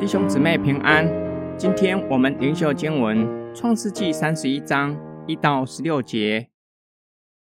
[0.00, 1.06] 弟兄姊妹平安，
[1.56, 3.18] 今天我们灵修经文
[3.54, 4.98] 《创世纪》三十一章
[5.28, 6.48] 一到十六节。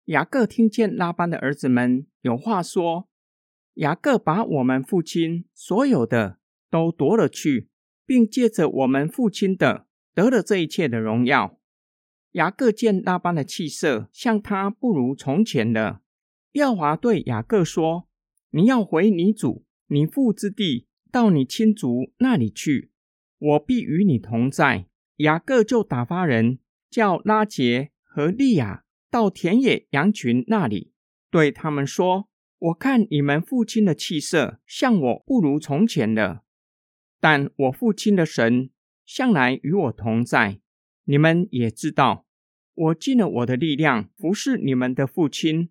[0.05, 3.07] 雅各听见拉班的儿子们有话说
[3.75, 6.37] ：“雅各把我们父亲所有的
[6.69, 7.69] 都夺了去，
[8.05, 11.57] 并借着我们父亲的得了这一切的荣耀。”
[12.33, 16.01] 雅各见拉班的气色像他不如从前了。
[16.53, 18.07] 耶华对雅各说
[18.51, 22.91] ：“你要回你主、你父之地，到你亲族那里去，
[23.39, 30.91] 我必与你同在。”雅各就打发人叫拉杰和利亚到田野羊群那里，
[31.29, 36.43] 对他们说：“我看你们父亲的气色像我不如从前了，
[37.19, 38.69] 但我父亲的神
[39.05, 40.59] 向来与我同在。
[41.05, 42.27] 你们也知道。”
[42.75, 45.69] 我尽了我的力量服侍你们的父亲，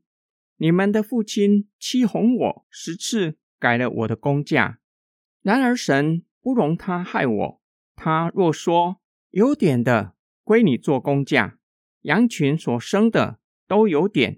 [0.62, 4.78] 你们的父亲欺哄我十次，改了我的工价。
[5.42, 7.60] 然而神不容他害我。
[7.96, 11.58] 他若说有点的归你做工价，
[12.02, 14.36] 羊群所生的都有点；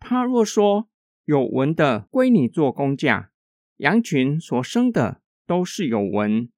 [0.00, 0.88] 他若说
[1.26, 3.30] 有纹的归你做工价，
[3.76, 6.50] 羊群所生的都是有纹。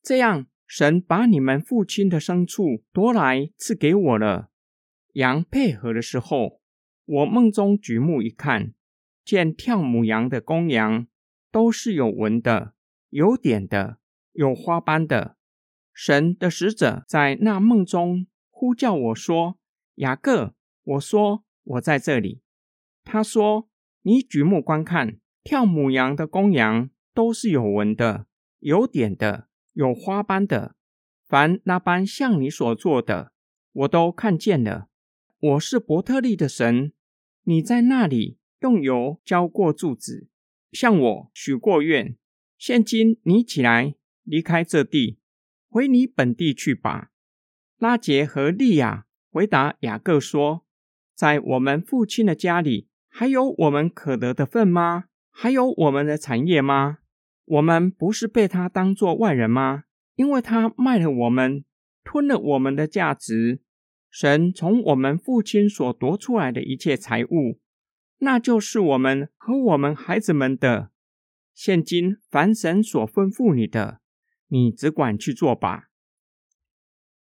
[0.00, 4.50] 这样，神把你们父亲的牲畜夺来赐给我了。
[5.14, 6.60] 羊配合的时候，
[7.06, 8.72] 我梦中举目一看，
[9.24, 11.06] 见跳母羊的公羊
[11.50, 12.74] 都是有纹的、
[13.10, 13.98] 有点的、
[14.32, 15.36] 有花斑的。
[15.92, 19.58] 神的使者在那梦中呼叫我说
[19.96, 22.42] ：“雅各。”我说：“我在这里。”
[23.04, 23.68] 他说
[24.02, 28.26] ：“你举目观看，跳母羊的公羊都是有纹的、
[28.58, 30.74] 有点的、有花斑的。
[31.26, 33.32] 凡那般像你所做的，
[33.72, 34.88] 我都看见了。”
[35.46, 36.94] 我是伯特利的神，
[37.42, 40.26] 你在那里用油浇过柱子，
[40.72, 42.16] 向我许过愿。
[42.56, 45.18] 现今你起来离开这地，
[45.68, 47.10] 回你本地去吧。
[47.76, 50.64] 拉杰和利亚回答雅各说
[51.14, 55.04] ：“在我们父亲的家里，还有我们可得的份吗？
[55.30, 57.00] 还有我们的产业吗？
[57.44, 59.84] 我们不是被他当作外人吗？
[60.14, 61.66] 因为他卖了我们，
[62.02, 63.60] 吞了我们的价值。”
[64.14, 67.58] 神从我们父亲所夺出来的一切财物，
[68.18, 70.92] 那就是我们和我们孩子们的。
[71.52, 74.00] 现今凡神所吩咐你的，
[74.46, 75.88] 你只管去做吧。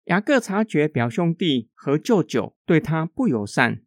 [0.07, 3.84] 雅各察觉表兄弟和舅舅对他不友善，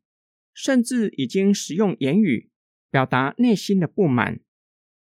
[0.55, 2.51] 甚至已经使用言语
[2.91, 4.41] 表达内心的不满，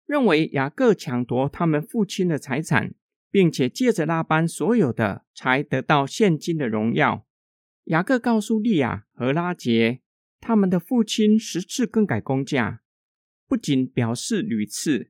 [0.06, 2.94] 认为雅各抢夺他们父亲的财产，
[3.30, 7.26] 并且借着那般所有的，才得到现今的荣耀。
[7.90, 10.02] 雅各告诉利亚和拉杰，
[10.40, 12.82] 他们的父亲十次更改工价，
[13.48, 15.10] 不仅表示屡次，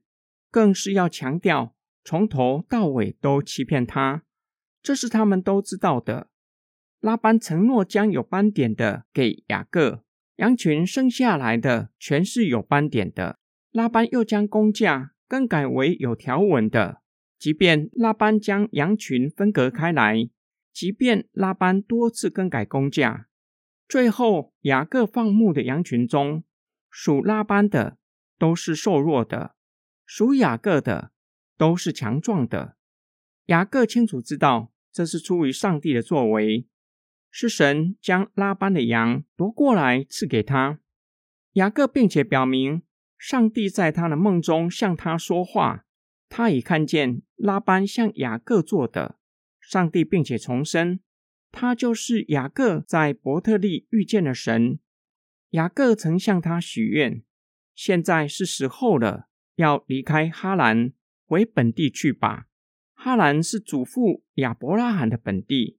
[0.50, 4.22] 更是要强调从头到尾都欺骗他。
[4.82, 6.30] 这是他们都知道的。
[7.00, 10.02] 拉班承诺将有斑点的给雅各，
[10.36, 13.38] 羊群生下来的全是有斑点的。
[13.72, 17.02] 拉班又将工价更改为有条纹的，
[17.38, 20.30] 即便拉班将羊群分隔开来。
[20.80, 23.28] 即便拉班多次更改工价，
[23.86, 26.42] 最后雅各放牧的羊群中，
[26.88, 27.98] 属拉班的
[28.38, 29.54] 都是瘦弱的，
[30.06, 31.12] 属雅各的
[31.58, 32.78] 都是强壮的。
[33.48, 36.66] 雅各清楚知道，这是出于上帝的作为，
[37.30, 40.80] 是神将拉班的羊夺过来赐给他。
[41.52, 42.80] 雅各并且表明，
[43.18, 45.84] 上帝在他的梦中向他说话，
[46.30, 49.19] 他已看见拉班向雅各做的。
[49.60, 51.00] 上帝并且重申，
[51.52, 54.78] 他就是雅各在伯特利遇见的神。
[55.50, 57.22] 雅各曾向他许愿，
[57.74, 60.92] 现在是时候了，要离开哈兰，
[61.26, 62.46] 回本地去吧。
[62.94, 65.78] 哈兰是祖父亚伯拉罕的本地，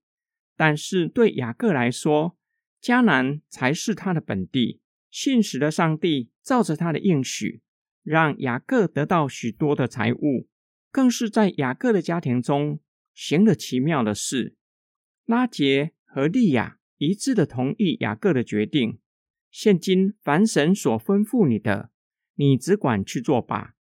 [0.56, 2.38] 但是对雅各来说，
[2.82, 4.82] 迦南才是他的本地。
[5.10, 7.62] 信使的上帝照着他的应许，
[8.02, 10.48] 让雅各得到许多的财物，
[10.90, 12.80] 更是在雅各的家庭中。
[13.24, 14.56] 行了奇妙的事，
[15.26, 18.98] 拉杰和利亚一致的同意雅各的决定。
[19.52, 21.92] 现今凡神所吩咐你的，
[22.34, 23.76] 你只管去做吧。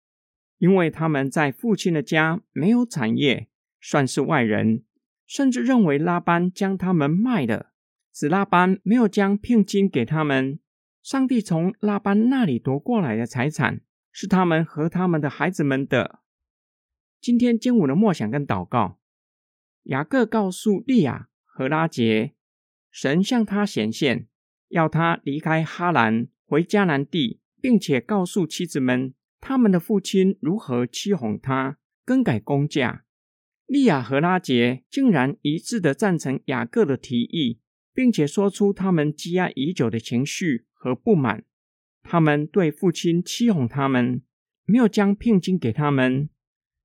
[0.57, 3.49] 因为他们在父亲的家没有产业，
[3.81, 4.83] 算是外人，
[5.25, 7.71] 甚至认为拉班将他们卖了。
[8.13, 10.59] 使拉班没有将聘金给他们。
[11.01, 16.19] 上帝从拉班那里夺过来的财产，是他们和他们的孩子们的。
[17.21, 18.99] 今天经文的默想跟祷告。
[19.89, 22.35] 雅各告诉利亚和拉杰，
[22.91, 24.29] 神向他显现，
[24.69, 33.07] 要他离开哈兰，回迦南地，并且告诉妻子们他们的父亲如何欺哄他，更改工价。
[33.65, 37.61] 利亚和拉杰竟然一致的赞成雅各的提议，
[37.95, 41.45] 并且说出他们积压已久的情绪和不满。
[42.03, 44.21] 他们对父亲欺哄他们，
[44.67, 46.29] 没有将聘金给他们。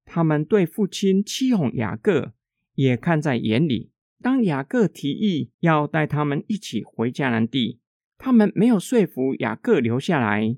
[0.05, 2.33] 他们对父亲欺哄雅各
[2.75, 3.91] 也看在眼里。
[4.21, 7.79] 当雅各提议要带他们一起回迦南地，
[8.17, 10.57] 他们没有说服雅各留下来。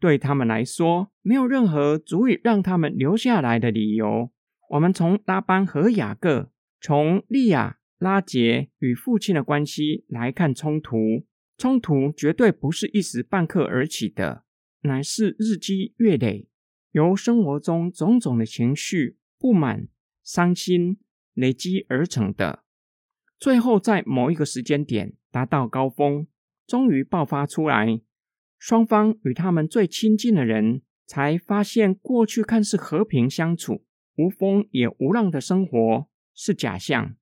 [0.00, 4.30] 对他们来说，没有任何足以让他们留下来的理由。
[4.70, 6.50] 我们从拉班和雅各，
[6.80, 11.26] 从利亚、拉杰与父亲的关系来看冲突。
[11.58, 14.44] 冲突绝对不是一时半刻而起的，
[14.80, 16.48] 乃是日积月累。
[16.90, 19.86] 由生活中种种的情绪、不满、
[20.24, 20.98] 伤心
[21.34, 22.62] 累积而成的，
[23.38, 26.26] 最后在某一个时间点达到高峰，
[26.66, 28.00] 终于爆发出来。
[28.58, 33.84] 双方与他们最亲近的人才发现，过去看似和平相处、
[34.16, 37.16] 无风也无浪的生活是假象。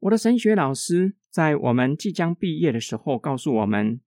[0.00, 4.00] 我的神学老师在我们即将毕业的时候告诉我们，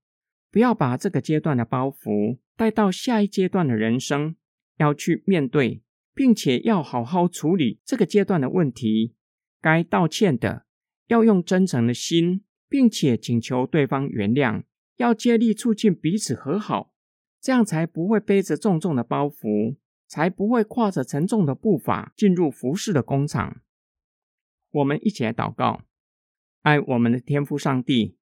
[0.51, 4.35] 不要把这个阶段的包袱带到下一阶段的人生。
[4.77, 5.84] 要去面对，
[6.15, 9.13] 并且要好好处理这个阶段的问题。
[9.61, 10.65] 该道歉的，
[11.07, 14.63] 要用真诚的心，并且请求对方原谅，
[14.95, 16.93] 要竭力促进彼此和好，
[17.41, 19.75] 这样才不会背着重重的包袱，
[20.07, 23.61] 才不会跨着沉重的步伐进入服饰的工厂。
[24.71, 25.81] 我们一起来祷告：
[26.61, 28.17] 爱我们的天父上帝，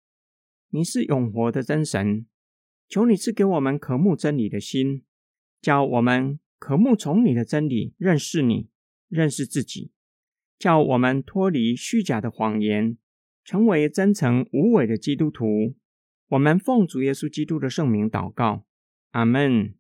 [0.69, 2.25] 你是永活的真神，
[2.87, 5.03] 求你赐给我们渴慕真理的心，
[5.61, 6.39] 叫我们。
[6.65, 8.69] 渴慕从你的真理认识你，
[9.09, 9.91] 认识自己，
[10.57, 12.97] 叫我们脱离虚假的谎言，
[13.43, 15.75] 成为真诚无伪的基督徒。
[16.29, 18.65] 我们奉主耶稣基督的圣名祷告，
[19.11, 19.75] 阿门。